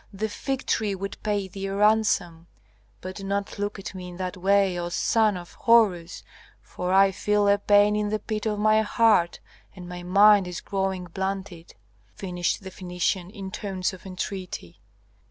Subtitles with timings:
[0.11, 2.47] the fig tree would pay thee a ransom.
[3.01, 6.23] But do not look at me in that way, O son of Horus,
[6.59, 9.39] for I feel a pain in the pit of my heart
[9.75, 11.75] and my mind is growing blunted,"
[12.15, 14.81] finished the Phœnician, in tones of entreaty.